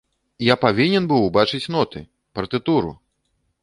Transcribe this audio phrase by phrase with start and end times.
[0.45, 2.05] Я павінен быў убачыць ноты,
[2.41, 2.95] партытуру!